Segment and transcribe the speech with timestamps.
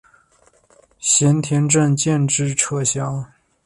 [0.99, 3.23] 咸田镇建制撤销。